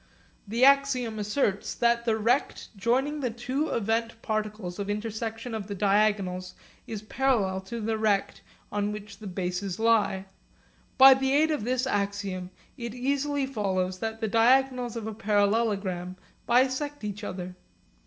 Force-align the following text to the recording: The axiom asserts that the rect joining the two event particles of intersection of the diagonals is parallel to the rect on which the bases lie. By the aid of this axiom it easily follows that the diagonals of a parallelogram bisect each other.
The 0.47 0.65
axiom 0.65 1.19
asserts 1.19 1.75
that 1.75 2.05
the 2.05 2.17
rect 2.17 2.69
joining 2.75 3.19
the 3.19 3.29
two 3.29 3.69
event 3.69 4.19
particles 4.23 4.79
of 4.79 4.89
intersection 4.89 5.53
of 5.53 5.67
the 5.67 5.75
diagonals 5.75 6.55
is 6.87 7.03
parallel 7.03 7.61
to 7.61 7.79
the 7.79 7.99
rect 7.99 8.41
on 8.71 8.91
which 8.91 9.19
the 9.19 9.27
bases 9.27 9.77
lie. 9.79 10.25
By 10.97 11.13
the 11.13 11.31
aid 11.31 11.51
of 11.51 11.65
this 11.65 11.85
axiom 11.85 12.49
it 12.77 12.95
easily 12.95 13.45
follows 13.45 13.99
that 13.99 14.21
the 14.21 14.27
diagonals 14.27 14.95
of 14.95 15.05
a 15.05 15.13
parallelogram 15.13 16.15
bisect 16.47 17.03
each 17.03 17.23
other. 17.23 17.55